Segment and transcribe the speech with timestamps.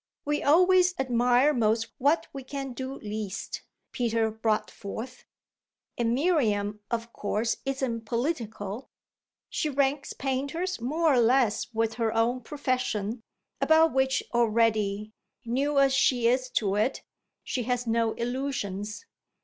[0.25, 3.61] "We always admire most what we can do least,"
[3.91, 5.25] Peter brought forth;
[5.95, 8.89] "and Miriam of course isn't political.
[9.47, 13.21] She ranks painters more or less with her own profession,
[13.61, 15.11] about which already,
[15.45, 17.03] new as she is to it,
[17.43, 19.05] she has no illusions.